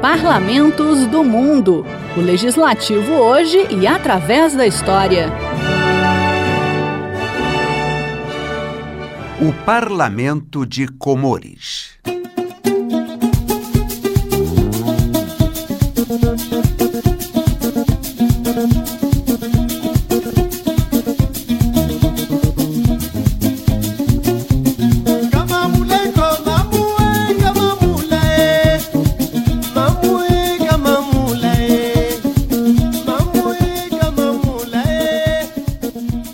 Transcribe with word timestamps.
Parlamentos 0.00 1.06
do 1.06 1.24
Mundo. 1.24 1.84
O 2.16 2.20
legislativo 2.20 3.14
hoje 3.14 3.66
e 3.68 3.84
através 3.84 4.54
da 4.54 4.64
história. 4.64 5.26
O 9.40 9.52
Parlamento 9.64 10.64
de 10.64 10.86
Comores. 10.86 11.98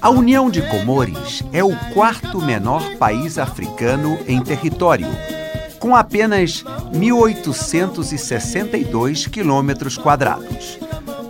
A 0.04 0.10
União 0.10 0.50
de 0.50 0.60
Comores 0.60 1.42
é 1.50 1.64
o 1.64 1.74
quarto 1.94 2.38
menor 2.38 2.94
país 2.96 3.38
africano 3.38 4.18
em 4.28 4.38
território, 4.38 5.08
com 5.80 5.96
apenas 5.96 6.62
1.862 6.92 9.30
quilômetros 9.30 9.96
quadrados. 9.96 10.78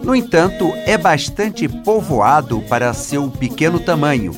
No 0.02 0.12
entanto, 0.12 0.72
é 0.86 0.98
bastante 0.98 1.68
povoado 1.68 2.62
para 2.62 2.92
seu 2.92 3.30
pequeno 3.30 3.78
tamanho, 3.78 4.32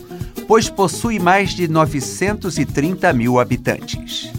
pois 0.47 0.69
possui 0.69 1.19
mais 1.19 1.55
de 1.55 1.67
930 1.67 3.11
mil 3.15 3.41
habitantes. 3.41 4.31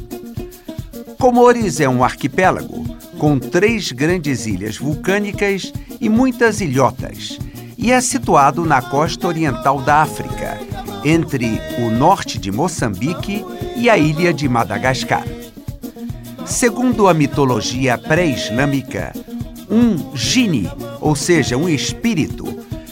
Comores 1.18 1.80
é 1.80 1.90
um 1.90 2.04
arquipélago 2.04 2.86
com 3.18 3.40
três 3.40 3.92
grandes 3.92 4.46
ilhas 4.46 4.78
vulcânicas 4.78 5.74
e 6.00 6.08
muitas 6.08 6.62
ilhotas 6.62 7.40
e 7.78 7.92
é 7.92 8.02
situado 8.02 8.66
na 8.66 8.82
costa 8.82 9.28
oriental 9.28 9.80
da 9.82 10.02
África, 10.02 10.58
entre 11.06 11.62
o 11.80 11.92
norte 11.92 12.40
de 12.40 12.52
Moçambique 12.52 13.46
e 13.76 13.90
a 13.90 13.98
ilha 13.98 14.34
de 14.34 14.50
Madagascar. 14.50 15.24
Segundo 16.46 17.08
a 17.08 17.14
mitologia 17.14 17.98
pré-islâmica, 17.98 19.14
um 19.70 20.16
genie, 20.16 20.70
ou 21.00 21.16
seja, 21.16 21.56
um 21.56 21.70
espírito, 21.70 22.46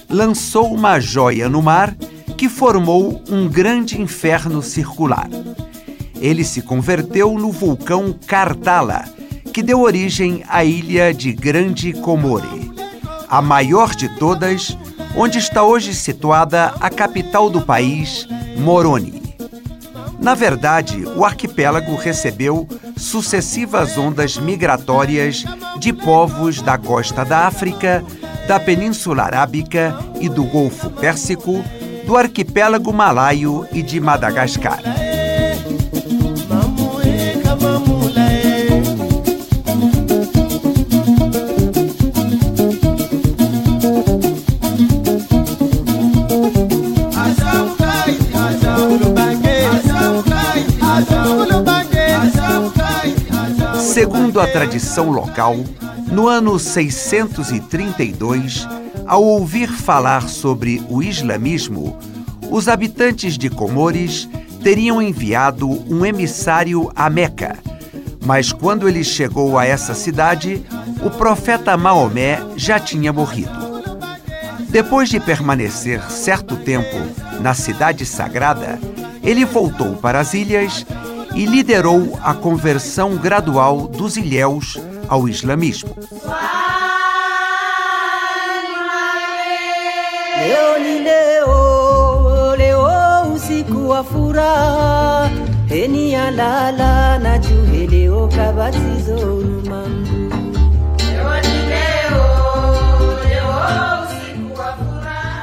lançou 0.09 0.73
uma 0.73 0.99
joia 0.99 1.49
no 1.49 1.61
mar 1.61 1.95
que 2.37 2.47
formou 2.47 3.23
um 3.29 3.47
grande 3.47 3.99
inferno 3.99 4.61
circular. 4.61 5.29
Ele 6.21 6.43
se 6.43 6.61
converteu 6.61 7.33
no 7.33 7.51
vulcão 7.51 8.13
Kartala, 8.27 9.05
que 9.51 9.63
deu 9.63 9.81
origem 9.81 10.43
à 10.47 10.63
ilha 10.63 11.13
de 11.13 11.31
Grande 11.31 11.93
Comore 11.93 12.64
a 13.29 13.41
maior 13.41 13.95
de 13.95 14.09
todas, 14.09 14.77
onde 15.15 15.37
está 15.37 15.63
hoje 15.63 15.93
situada 15.93 16.73
a 16.79 16.89
capital 16.89 17.49
do 17.49 17.61
país, 17.61 18.27
Moroni. 18.57 19.23
Na 20.19 20.33
verdade, 20.33 21.05
o 21.05 21.23
arquipélago 21.23 21.95
recebeu 21.95 22.67
sucessivas 22.97 23.97
ondas 23.97 24.37
migratórias 24.37 25.43
de 25.77 25.93
povos 25.93 26.61
da 26.61 26.77
costa 26.77 27.23
da 27.23 27.45
África, 27.45 28.03
da 28.47 28.59
Península 28.59 29.23
Arábica 29.23 29.97
e 30.19 30.29
do 30.29 30.43
Golfo 30.45 30.89
Pérsico, 30.89 31.63
do 32.05 32.15
arquipélago 32.15 32.93
malaio 32.93 33.67
e 33.71 33.81
de 33.81 33.99
Madagascar. 33.99 35.04
Segundo 54.35 54.49
a 54.49 54.51
tradição 54.51 55.11
local, 55.11 55.55
no 56.11 56.27
ano 56.27 56.59
632, 56.59 58.67
ao 59.07 59.23
ouvir 59.23 59.69
falar 59.69 60.27
sobre 60.27 60.85
o 60.89 61.01
islamismo, 61.01 61.97
os 62.51 62.67
habitantes 62.67 63.37
de 63.37 63.49
Comores 63.49 64.27
teriam 64.61 65.01
enviado 65.01 65.69
um 65.89 66.05
emissário 66.05 66.91
a 66.93 67.09
Meca. 67.09 67.57
Mas 68.25 68.51
quando 68.51 68.89
ele 68.89 69.05
chegou 69.05 69.57
a 69.57 69.65
essa 69.65 69.93
cidade, 69.93 70.61
o 71.01 71.09
profeta 71.09 71.77
Maomé 71.77 72.41
já 72.57 72.77
tinha 72.77 73.13
morrido. 73.13 73.57
Depois 74.67 75.07
de 75.07 75.21
permanecer 75.21 76.01
certo 76.11 76.57
tempo 76.57 76.97
na 77.39 77.53
cidade 77.53 78.05
sagrada, 78.05 78.77
ele 79.23 79.45
voltou 79.45 79.95
para 79.95 80.19
as 80.19 80.33
ilhas 80.33 80.85
e 81.35 81.45
liderou 81.45 82.17
a 82.23 82.33
conversão 82.33 83.17
gradual 83.17 83.87
dos 83.87 84.15
ilhéus 84.15 84.79
ao 85.07 85.27
islamismo. 85.27 85.95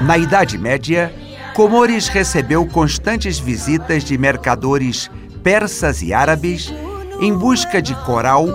Na 0.01 0.19
Idade 0.19 0.59
Média, 0.59 1.15
Comores 1.55 2.09
recebeu 2.09 2.67
constantes 2.67 3.39
visitas 3.39 4.03
de 4.03 4.17
mercadores 4.17 5.11
persas 5.43 6.03
e 6.03 6.13
árabes 6.13 6.73
em 7.21 7.33
busca 7.33 7.81
de 7.83 7.95
coral, 8.05 8.47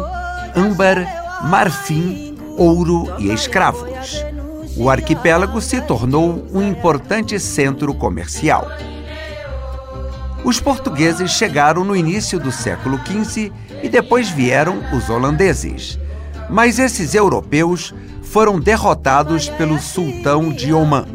âmbar, 0.56 1.44
marfim, 1.44 2.36
ouro 2.58 3.14
e 3.20 3.32
escravos. 3.32 4.26
O 4.76 4.90
arquipélago 4.90 5.60
se 5.62 5.82
tornou 5.82 6.46
um 6.54 6.62
importante 6.62 7.40
centro 7.40 7.94
comercial. 7.94 8.68
Os 10.44 10.60
portugueses 10.60 11.32
chegaram 11.32 11.84
no 11.84 11.96
início 11.96 12.40
do 12.40 12.52
século 12.52 13.00
XV 13.06 13.52
e 13.84 13.90
depois 13.90 14.30
vieram 14.30 14.82
os 14.94 15.10
holandeses. 15.10 16.00
Mas 16.50 16.80
esses 16.80 17.14
europeus 17.14 17.94
foram 18.22 18.60
derrotados 18.60 19.50
pelo 19.50 19.80
sultão 19.80 20.50
de 20.50 20.72
Oman. 20.72 21.08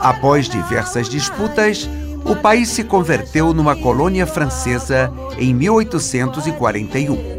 Após 0.00 0.48
diversas 0.48 1.08
disputas, 1.08 1.88
o 2.28 2.34
país 2.34 2.68
se 2.68 2.82
converteu 2.82 3.54
numa 3.54 3.76
colônia 3.76 4.26
francesa 4.26 5.12
em 5.38 5.54
1841. 5.54 7.36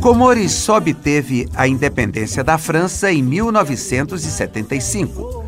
Comores 0.00 0.52
só 0.52 0.76
obteve 0.76 1.48
a 1.54 1.66
independência 1.68 2.44
da 2.44 2.56
França 2.56 3.12
em 3.12 3.22
1975, 3.22 5.44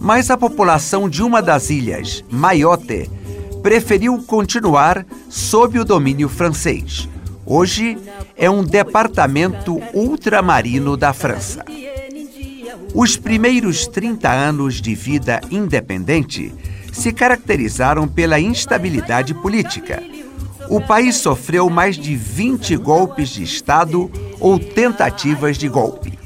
mas 0.00 0.30
a 0.30 0.36
população 0.36 1.08
de 1.08 1.22
uma 1.22 1.40
das 1.40 1.70
ilhas, 1.70 2.24
Mayotte, 2.28 3.08
preferiu 3.62 4.20
continuar 4.26 5.06
sob 5.28 5.78
o 5.78 5.84
domínio 5.84 6.28
francês. 6.28 7.08
Hoje 7.52 7.98
é 8.36 8.48
um 8.48 8.62
departamento 8.62 9.82
ultramarino 9.92 10.96
da 10.96 11.12
França. 11.12 11.64
Os 12.94 13.16
primeiros 13.16 13.88
30 13.88 14.30
anos 14.30 14.80
de 14.80 14.94
vida 14.94 15.40
independente 15.50 16.54
se 16.92 17.12
caracterizaram 17.12 18.06
pela 18.06 18.38
instabilidade 18.38 19.34
política. 19.34 20.00
O 20.68 20.80
país 20.80 21.16
sofreu 21.16 21.68
mais 21.68 21.96
de 21.96 22.14
20 22.14 22.76
golpes 22.76 23.30
de 23.30 23.42
Estado 23.42 24.08
ou 24.38 24.56
tentativas 24.56 25.58
de 25.58 25.68
golpe. 25.68 26.16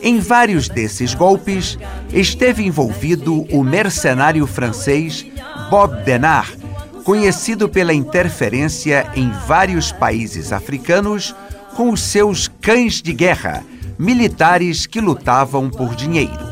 Em 0.00 0.20
vários 0.20 0.68
desses 0.68 1.12
golpes 1.12 1.76
esteve 2.12 2.64
envolvido 2.64 3.42
o 3.52 3.64
mercenário 3.64 4.46
francês 4.46 5.26
Bob 5.68 6.04
Denard, 6.04 6.59
conhecido 7.04 7.68
pela 7.68 7.94
interferência 7.94 9.10
em 9.14 9.30
vários 9.46 9.92
países 9.92 10.52
africanos 10.52 11.34
com 11.76 11.90
os 11.90 12.00
seus 12.00 12.48
cães 12.60 13.00
de 13.00 13.12
guerra, 13.12 13.64
militares 13.98 14.86
que 14.86 15.00
lutavam 15.00 15.70
por 15.70 15.94
dinheiro. 15.94 16.50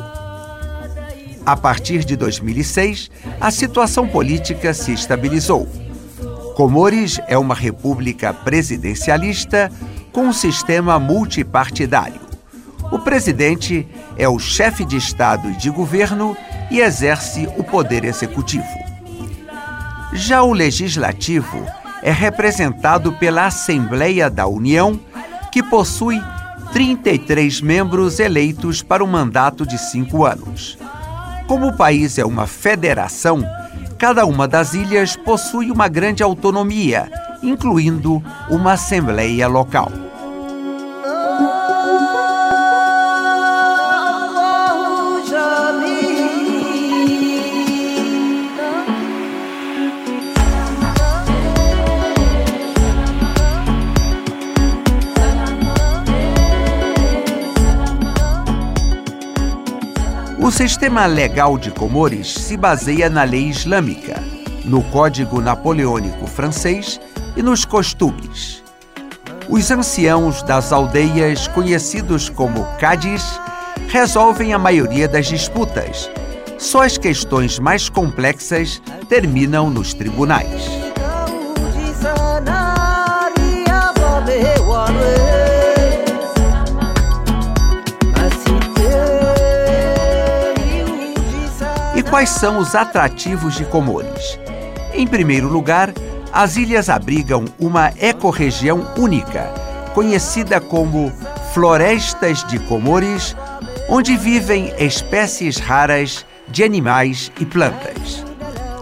A 1.45 1.57
partir 1.57 2.05
de 2.05 2.17
2006, 2.17 3.11
a 3.41 3.51
situação 3.51 4.07
política 4.07 4.75
se 4.75 4.93
estabilizou. 4.93 5.67
Comores 6.55 7.21
é 7.27 7.39
uma 7.39 7.55
república 7.55 8.35
presidencialista 8.35 9.71
com 10.13 10.23
um 10.23 10.33
sistema 10.33 10.99
multipartidário. 10.99 12.21
O 12.91 12.99
presidente 12.99 13.87
é 14.17 14.29
o 14.29 14.39
chefe 14.39 14.85
de 14.85 14.97
Estado 14.97 15.51
e 15.51 15.57
de 15.57 15.71
governo 15.71 16.37
e 16.71 16.81
exerce 16.81 17.49
o 17.57 17.65
poder 17.65 18.05
executivo. 18.05 18.88
Já 20.13 20.43
o 20.43 20.53
legislativo 20.53 21.67
é 22.03 22.11
representado 22.11 23.13
pela 23.13 23.47
Assembleia 23.47 24.31
da 24.31 24.47
União, 24.47 24.99
que 25.53 25.63
possui 25.63 26.21
33 26.73 27.61
membros 27.61 28.19
eleitos 28.19 28.83
para 28.83 29.05
um 29.05 29.07
mandato 29.07 29.67
de 29.67 29.77
cinco 29.79 30.25
anos. 30.25 30.79
Como 31.47 31.69
o 31.69 31.77
país 31.77 32.19
é 32.19 32.25
uma 32.25 32.47
federação, 32.47 33.45
cada 33.99 34.25
uma 34.25 34.49
das 34.49 34.75
ilhas 34.75 35.17
possui 35.17 35.71
uma 35.71 35.89
grande 35.89 36.23
autonomia, 36.23 37.11
incluindo 37.43 38.23
uma 38.49 38.73
assembleia 38.73 39.47
local. 39.47 39.91
Sistema 60.59 61.07
legal 61.07 61.57
de 61.57 61.71
Comores 61.71 62.35
se 62.35 62.57
baseia 62.57 63.09
na 63.09 63.23
lei 63.23 63.45
islâmica, 63.45 64.21
no 64.65 64.83
Código 64.83 65.41
Napoleônico 65.41 66.27
francês 66.27 67.01
e 67.37 67.43
nos 67.45 67.65
costumes. 67.65 68.61
Os 69.49 69.71
anciãos 69.71 70.43
das 70.43 70.73
aldeias, 70.73 71.47
conhecidos 71.47 72.29
como 72.29 72.65
Cádiz, 72.81 73.41
resolvem 73.87 74.53
a 74.53 74.59
maioria 74.59 75.07
das 75.07 75.29
disputas. 75.29 76.11
Só 76.59 76.83
as 76.83 76.99
questões 76.99 77.61
mais 77.61 77.89
complexas 77.89 78.83
terminam 79.09 79.71
nos 79.71 79.95
tribunais. 79.95 80.88
Quais 92.11 92.31
são 92.31 92.59
os 92.59 92.75
atrativos 92.75 93.55
de 93.55 93.67
Comores? 93.67 94.39
Em 94.95 95.07
primeiro 95.07 95.47
lugar, 95.47 95.93
as 96.33 96.57
ilhas 96.57 96.89
abrigam 96.89 97.45
uma 97.59 97.93
ecorregião 98.01 98.87
única, 98.97 99.53
conhecida 99.95 100.59
como 100.59 101.13
Florestas 101.53 102.43
de 102.45 102.59
Comores, 102.61 103.37
onde 103.91 104.17
vivem 104.17 104.73
espécies 104.79 105.59
raras 105.59 106.25
de 106.49 106.65
animais 106.65 107.31
e 107.39 107.45
plantas. 107.45 108.25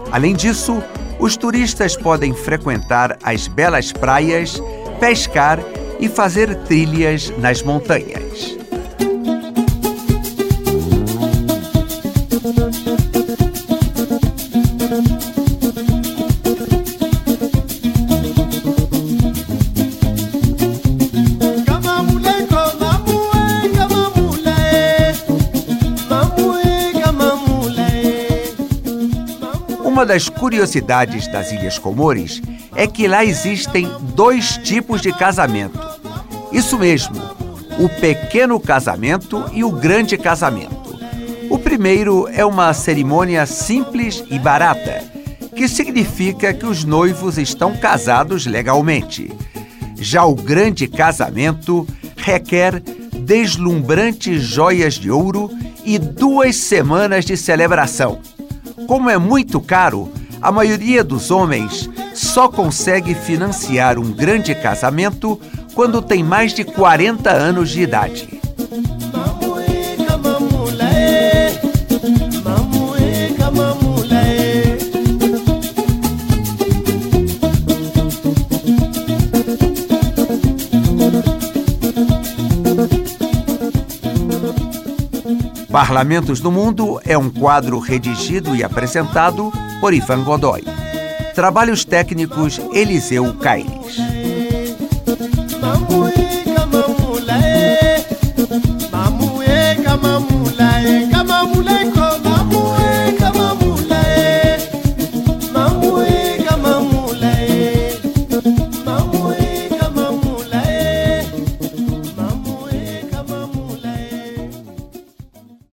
Além 0.09 0.33
disso, 0.33 0.81
os 1.19 1.35
turistas 1.35 1.97
podem 1.97 2.33
frequentar 2.33 3.17
as 3.21 3.47
belas 3.47 3.91
praias, 3.91 4.61
pescar 5.01 5.59
e 5.99 6.07
fazer 6.07 6.55
trilhas 6.63 7.29
nas 7.39 7.61
montanhas. 7.61 8.57
Uma 29.97 30.05
das 30.05 30.29
curiosidades 30.29 31.25
das 31.27 31.51
Ilhas 31.51 31.79
Comores 31.79 32.39
é 32.75 32.85
que 32.85 33.07
lá 33.07 33.25
existem 33.25 33.89
dois 34.13 34.55
tipos 34.55 35.01
de 35.01 35.11
casamento. 35.11 35.79
Isso 36.51 36.77
mesmo, 36.77 37.15
o 37.79 37.89
pequeno 37.89 38.59
casamento 38.59 39.43
e 39.53 39.63
o 39.63 39.71
grande 39.71 40.15
casamento. 40.15 40.95
O 41.49 41.57
primeiro 41.57 42.27
é 42.31 42.45
uma 42.45 42.75
cerimônia 42.75 43.43
simples 43.47 44.23
e 44.29 44.37
barata, 44.37 45.03
que 45.55 45.67
significa 45.67 46.53
que 46.53 46.67
os 46.67 46.83
noivos 46.83 47.39
estão 47.39 47.75
casados 47.75 48.45
legalmente. 48.45 49.31
Já 49.95 50.23
o 50.23 50.35
grande 50.35 50.87
casamento 50.87 51.87
requer 52.15 52.81
deslumbrantes 52.81 54.43
joias 54.43 54.93
de 54.93 55.09
ouro 55.09 55.49
e 55.83 55.97
duas 55.97 56.55
semanas 56.55 57.25
de 57.25 57.35
celebração. 57.35 58.21
Como 58.87 59.09
é 59.09 59.17
muito 59.17 59.59
caro, 59.59 60.09
a 60.41 60.49
maioria 60.49 61.03
dos 61.03 61.29
homens 61.29 61.89
só 62.13 62.47
consegue 62.47 63.13
financiar 63.13 63.99
um 63.99 64.11
grande 64.11 64.55
casamento 64.55 65.39
quando 65.75 66.01
tem 66.01 66.23
mais 66.23 66.53
de 66.53 66.63
40 66.63 67.29
anos 67.29 67.69
de 67.69 67.81
idade. 67.81 68.39
Parlamentos 85.71 86.39
do 86.39 86.51
Mundo 86.51 86.99
é 87.05 87.17
um 87.17 87.29
quadro 87.29 87.79
redigido 87.79 88.55
e 88.55 88.63
apresentado 88.63 89.51
por 89.79 89.93
Ivan 89.93 90.23
Godoy. 90.23 90.63
Trabalhos 91.35 91.85
técnicos 91.85 92.59
Eliseu 92.73 93.33
Caires. 93.35 94.16